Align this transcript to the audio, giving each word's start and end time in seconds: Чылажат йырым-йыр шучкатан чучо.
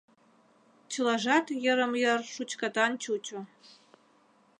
Чылажат 0.91 1.45
йырым-йыр 1.63 2.21
шучкатан 2.33 2.91
чучо. 3.03 3.39